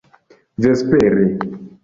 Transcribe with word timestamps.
vespere 0.63 1.27